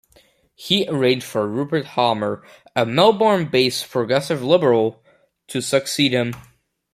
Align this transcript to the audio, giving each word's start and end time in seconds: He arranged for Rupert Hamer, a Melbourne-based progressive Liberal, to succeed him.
He 0.55 0.87
arranged 0.87 1.23
for 1.23 1.47
Rupert 1.47 1.85
Hamer, 1.85 2.43
a 2.75 2.87
Melbourne-based 2.87 3.87
progressive 3.91 4.41
Liberal, 4.41 5.03
to 5.49 5.61
succeed 5.61 6.11
him. 6.11 6.33